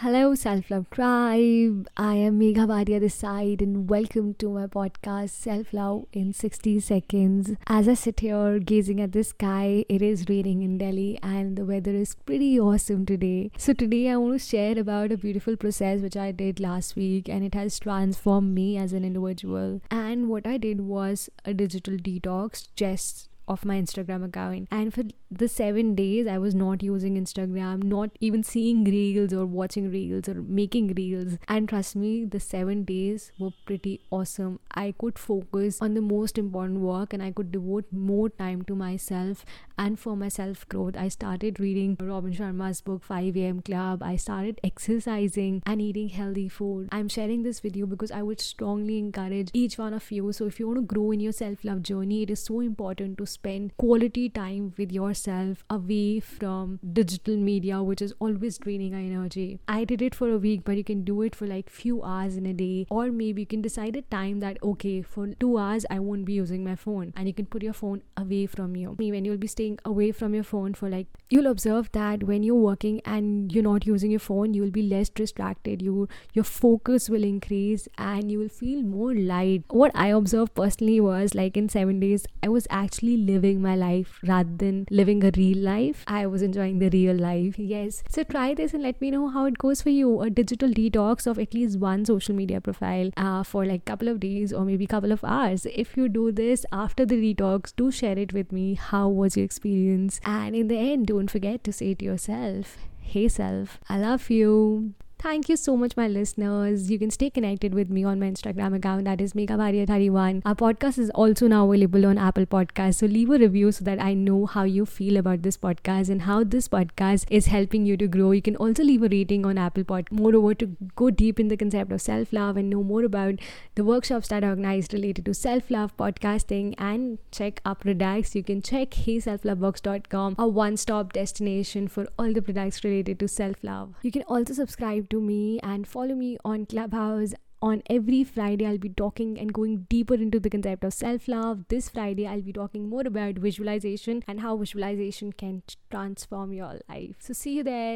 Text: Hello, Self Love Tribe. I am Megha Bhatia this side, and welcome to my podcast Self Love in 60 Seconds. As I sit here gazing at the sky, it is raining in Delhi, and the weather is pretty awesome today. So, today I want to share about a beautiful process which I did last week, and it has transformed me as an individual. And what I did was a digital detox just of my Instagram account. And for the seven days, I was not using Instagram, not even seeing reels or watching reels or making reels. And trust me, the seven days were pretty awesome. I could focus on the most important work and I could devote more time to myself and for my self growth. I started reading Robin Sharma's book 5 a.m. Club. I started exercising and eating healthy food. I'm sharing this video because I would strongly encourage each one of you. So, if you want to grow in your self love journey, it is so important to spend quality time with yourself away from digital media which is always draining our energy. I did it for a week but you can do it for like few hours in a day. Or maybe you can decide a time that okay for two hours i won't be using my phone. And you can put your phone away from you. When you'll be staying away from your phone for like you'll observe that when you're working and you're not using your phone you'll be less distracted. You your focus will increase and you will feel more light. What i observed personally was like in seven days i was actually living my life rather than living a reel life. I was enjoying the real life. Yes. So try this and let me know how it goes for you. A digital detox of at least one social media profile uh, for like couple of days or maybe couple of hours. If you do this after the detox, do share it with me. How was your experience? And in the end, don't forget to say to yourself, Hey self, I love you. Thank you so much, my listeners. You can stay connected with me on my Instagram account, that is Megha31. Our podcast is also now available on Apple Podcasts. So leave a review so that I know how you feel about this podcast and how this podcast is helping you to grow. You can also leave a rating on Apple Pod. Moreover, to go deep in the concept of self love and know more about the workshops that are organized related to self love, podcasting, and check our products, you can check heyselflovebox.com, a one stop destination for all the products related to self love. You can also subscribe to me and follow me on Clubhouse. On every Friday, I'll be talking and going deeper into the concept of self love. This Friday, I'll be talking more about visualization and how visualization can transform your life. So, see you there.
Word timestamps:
Hello, 0.00 0.34
Self 0.34 0.70
Love 0.70 0.90
Tribe. 0.90 1.88
I 1.96 2.16
am 2.16 2.38
Megha 2.38 2.66
Bhatia 2.70 3.00
this 3.00 3.14
side, 3.14 3.62
and 3.62 3.88
welcome 3.88 4.34
to 4.34 4.50
my 4.50 4.66
podcast 4.66 5.30
Self 5.30 5.72
Love 5.72 6.04
in 6.12 6.34
60 6.34 6.80
Seconds. 6.80 7.52
As 7.66 7.88
I 7.88 7.94
sit 7.94 8.20
here 8.20 8.58
gazing 8.58 9.00
at 9.00 9.12
the 9.12 9.24
sky, 9.24 9.86
it 9.88 10.02
is 10.02 10.26
raining 10.28 10.60
in 10.60 10.76
Delhi, 10.76 11.18
and 11.22 11.56
the 11.56 11.64
weather 11.64 11.94
is 11.94 12.14
pretty 12.26 12.60
awesome 12.60 13.06
today. 13.06 13.50
So, 13.56 13.72
today 13.72 14.10
I 14.10 14.18
want 14.18 14.38
to 14.38 14.46
share 14.46 14.78
about 14.78 15.12
a 15.12 15.16
beautiful 15.16 15.56
process 15.56 16.02
which 16.02 16.16
I 16.18 16.30
did 16.30 16.60
last 16.60 16.94
week, 16.94 17.30
and 17.30 17.42
it 17.42 17.54
has 17.54 17.78
transformed 17.78 18.54
me 18.54 18.76
as 18.76 18.92
an 18.92 19.02
individual. 19.02 19.80
And 19.90 20.28
what 20.28 20.46
I 20.46 20.58
did 20.58 20.82
was 20.82 21.30
a 21.46 21.54
digital 21.54 21.94
detox 21.94 22.68
just 22.76 23.30
of 23.48 23.64
my 23.64 23.80
Instagram 23.80 24.24
account. 24.24 24.68
And 24.70 24.92
for 24.92 25.04
the 25.30 25.48
seven 25.48 25.94
days, 25.94 26.26
I 26.26 26.38
was 26.38 26.54
not 26.54 26.82
using 26.82 27.16
Instagram, 27.16 27.82
not 27.82 28.10
even 28.20 28.42
seeing 28.42 28.84
reels 28.84 29.32
or 29.32 29.46
watching 29.46 29.90
reels 29.90 30.28
or 30.28 30.34
making 30.34 30.94
reels. 30.94 31.38
And 31.48 31.68
trust 31.68 31.96
me, 31.96 32.24
the 32.24 32.40
seven 32.40 32.84
days 32.84 33.32
were 33.38 33.50
pretty 33.66 34.00
awesome. 34.10 34.60
I 34.72 34.94
could 34.98 35.18
focus 35.18 35.80
on 35.80 35.94
the 35.94 36.00
most 36.00 36.38
important 36.38 36.80
work 36.80 37.12
and 37.12 37.22
I 37.22 37.32
could 37.32 37.52
devote 37.52 37.86
more 37.92 38.28
time 38.28 38.62
to 38.64 38.74
myself 38.74 39.44
and 39.78 39.98
for 39.98 40.16
my 40.16 40.28
self 40.28 40.68
growth. 40.68 40.96
I 40.96 41.08
started 41.08 41.60
reading 41.60 41.96
Robin 42.00 42.32
Sharma's 42.32 42.80
book 42.80 43.02
5 43.04 43.36
a.m. 43.36 43.62
Club. 43.62 44.02
I 44.02 44.16
started 44.16 44.60
exercising 44.64 45.62
and 45.66 45.80
eating 45.80 46.08
healthy 46.08 46.48
food. 46.48 46.88
I'm 46.92 47.08
sharing 47.08 47.42
this 47.42 47.60
video 47.60 47.86
because 47.86 48.10
I 48.10 48.22
would 48.22 48.40
strongly 48.40 48.98
encourage 48.98 49.50
each 49.52 49.78
one 49.78 49.94
of 49.94 50.10
you. 50.10 50.32
So, 50.32 50.46
if 50.46 50.58
you 50.60 50.66
want 50.66 50.78
to 50.78 50.94
grow 50.94 51.10
in 51.12 51.20
your 51.20 51.32
self 51.32 51.64
love 51.64 51.82
journey, 51.82 52.22
it 52.22 52.30
is 52.30 52.42
so 52.42 52.60
important 52.60 53.18
to 53.18 53.26
spend 53.36 53.76
quality 53.76 54.28
time 54.28 54.72
with 54.78 54.92
yourself 54.92 55.64
away 55.70 56.20
from 56.20 56.78
digital 56.98 57.36
media 57.36 57.82
which 57.82 58.02
is 58.06 58.14
always 58.18 58.58
draining 58.58 58.94
our 58.94 59.00
energy. 59.00 59.60
I 59.68 59.84
did 59.84 60.02
it 60.02 60.14
for 60.14 60.30
a 60.30 60.38
week 60.38 60.62
but 60.64 60.76
you 60.76 60.84
can 60.84 61.04
do 61.04 61.22
it 61.22 61.34
for 61.34 61.46
like 61.46 61.70
few 61.70 62.02
hours 62.02 62.36
in 62.36 62.46
a 62.46 62.52
day. 62.52 62.86
Or 62.90 63.10
maybe 63.12 63.42
you 63.42 63.46
can 63.46 63.62
decide 63.62 63.96
a 63.96 64.02
time 64.02 64.40
that 64.40 64.62
okay 64.72 65.02
for 65.02 65.26
two 65.44 65.58
hours 65.58 65.86
i 65.90 65.98
won't 65.98 66.24
be 66.24 66.32
using 66.32 66.64
my 66.64 66.76
phone. 66.84 67.12
And 67.16 67.28
you 67.28 67.34
can 67.34 67.46
put 67.46 67.62
your 67.62 67.72
phone 67.72 68.02
away 68.16 68.46
from 68.46 68.76
you. 68.76 68.94
When 68.98 69.24
you'll 69.24 69.44
be 69.46 69.52
staying 69.56 69.78
away 69.84 70.10
from 70.12 70.34
your 70.34 70.44
phone 70.52 70.74
for 70.74 70.88
like 70.88 71.06
you'll 71.30 71.52
observe 71.52 71.90
that 71.92 72.24
when 72.32 72.42
you're 72.42 72.64
working 72.66 73.00
and 73.04 73.52
you're 73.52 73.68
not 73.68 73.86
using 73.86 74.10
your 74.10 74.24
phone 74.28 74.54
you'll 74.54 74.76
be 74.78 74.86
less 74.94 75.08
distracted. 75.08 75.82
You 75.82 76.08
your 76.32 76.44
focus 76.44 77.10
will 77.16 77.24
increase 77.24 77.88
and 77.98 78.30
you 78.30 78.38
will 78.38 78.54
feel 78.60 78.82
more 78.82 79.14
light. 79.14 79.64
What 79.82 79.92
i 79.94 80.08
observed 80.20 80.54
personally 80.54 81.00
was 81.00 81.34
like 81.34 81.56
in 81.56 81.68
seven 81.68 82.00
days 82.00 82.26
i 82.42 82.48
was 82.48 82.66
actually 82.70 83.16
living 83.26 83.60
my 83.60 83.74
life 83.76 84.18
rather 84.26 84.56
than 84.56 84.86
living 84.90 85.24
a 85.24 85.30
reel 85.36 85.58
life. 85.58 86.04
I 86.06 86.26
was 86.26 86.42
enjoying 86.42 86.78
the 86.78 86.90
real 86.90 87.16
life. 87.16 87.58
Yes. 87.58 88.02
So 88.08 88.24
try 88.24 88.54
this 88.54 88.74
and 88.74 88.82
let 88.82 89.00
me 89.00 89.10
know 89.10 89.28
how 89.28 89.44
it 89.46 89.58
goes 89.58 89.82
for 89.82 89.90
you. 89.90 90.20
A 90.22 90.30
digital 90.30 90.70
detox 90.70 91.26
of 91.26 91.38
at 91.38 91.54
least 91.54 91.78
one 91.78 92.04
social 92.04 92.34
media 92.34 92.60
profile 92.60 93.10
uh, 93.16 93.42
for 93.42 93.64
like 93.64 93.84
couple 93.84 94.08
of 94.08 94.20
days 94.20 94.52
or 94.52 94.64
maybe 94.64 94.86
couple 94.86 95.12
of 95.12 95.24
hours. 95.24 95.66
If 95.66 95.96
you 95.96 96.08
do 96.08 96.32
this 96.32 96.64
after 96.72 97.06
the 97.06 97.16
detox, 97.16 97.74
do 97.76 97.90
share 97.90 98.18
it 98.18 98.32
with 98.32 98.52
me. 98.52 98.74
How 98.74 99.08
was 99.08 99.36
your 99.36 99.44
experience? 99.44 100.20
And 100.24 100.54
in 100.54 100.68
the 100.68 100.78
end, 100.78 101.06
don't 101.06 101.30
forget 101.30 101.64
to 101.64 101.72
say 101.72 101.94
to 101.94 102.04
yourself, 102.04 102.76
Hey 103.00 103.28
self, 103.28 103.78
I 103.88 103.98
love 103.98 104.30
you. 104.30 104.94
Thank 105.18 105.48
you 105.48 105.56
so 105.56 105.76
much, 105.76 105.96
my 105.96 106.06
listeners. 106.06 106.90
You 106.90 106.98
can 106.98 107.10
stay 107.10 107.30
connected 107.30 107.74
with 107.74 107.88
me 107.88 108.04
on 108.04 108.20
my 108.20 108.26
Instagram 108.26 108.76
account, 108.76 109.06
that 109.06 109.20
is 109.20 109.32
Megha31. 109.32 110.42
Our 110.44 110.54
podcast 110.54 110.98
is 110.98 111.08
also 111.10 111.48
now 111.48 111.66
available 111.68 112.04
on 112.04 112.18
Apple 112.18 112.44
Podcasts. 112.44 112.96
So 112.96 113.06
leave 113.06 113.30
a 113.30 113.38
review 113.38 113.72
so 113.72 113.82
that 113.86 114.00
I 114.00 114.12
know 114.12 114.44
how 114.44 114.64
you 114.64 114.84
feel 114.84 115.16
about 115.16 115.42
this 115.42 115.56
podcast 115.56 116.10
and 116.10 116.22
how 116.22 116.44
this 116.44 116.68
podcast 116.68 117.24
is 117.30 117.46
helping 117.46 117.86
you 117.86 117.96
to 117.96 118.06
grow. 118.06 118.30
You 118.30 118.42
can 118.42 118.56
also 118.56 118.84
leave 118.84 119.02
a 119.02 119.08
rating 119.08 119.46
on 119.46 119.56
Apple 119.56 119.84
Pod. 119.84 120.06
Moreover, 120.10 120.54
to 120.54 120.76
go 120.94 121.08
deep 121.10 121.40
in 121.40 121.48
the 121.48 121.56
concept 121.56 121.92
of 121.92 122.02
self 122.02 122.32
love 122.32 122.58
and 122.58 122.68
know 122.68 122.82
more 122.82 123.02
about 123.02 123.34
the 123.74 123.84
workshops 123.84 124.28
that 124.28 124.44
are 124.44 124.50
organized 124.50 124.92
related 124.92 125.24
to 125.24 125.34
self 125.34 125.70
love, 125.70 125.96
podcasting, 125.96 126.74
and 126.78 127.18
check 127.32 127.60
our 127.64 127.74
products, 127.74 128.34
you 128.34 128.44
can 128.44 128.60
check 128.60 128.90
heyselflovebox.com, 128.90 130.36
a 130.38 130.46
one 130.46 130.76
stop 130.76 131.14
destination 131.14 131.88
for 131.88 132.06
all 132.18 132.32
the 132.32 132.42
products 132.42 132.84
related 132.84 133.18
to 133.18 133.26
self 133.26 133.56
love. 133.62 133.94
You 134.02 134.12
can 134.12 134.22
also 134.24 134.52
subscribe 134.52 135.06
to 135.16 135.22
me 135.22 135.58
and 135.62 135.86
follow 135.96 136.14
me 136.14 136.36
on 136.44 136.66
Clubhouse. 136.66 137.34
On 137.62 137.82
every 137.88 138.22
Friday, 138.22 138.66
I'll 138.66 138.76
be 138.86 138.90
talking 138.90 139.38
and 139.40 139.52
going 139.58 139.86
deeper 139.88 140.14
into 140.14 140.38
the 140.38 140.50
concept 140.50 140.84
of 140.84 140.92
self 140.92 141.26
love. 141.26 141.62
This 141.68 141.88
Friday, 141.88 142.26
I'll 142.26 142.42
be 142.48 142.52
talking 142.52 142.88
more 142.90 143.06
about 143.10 143.36
visualization 143.46 144.22
and 144.28 144.40
how 144.40 144.56
visualization 144.58 145.32
can 145.32 145.62
transform 145.90 146.52
your 146.52 146.74
life. 146.90 147.16
So, 147.28 147.32
see 147.32 147.54
you 147.56 147.64
there. 147.64 147.94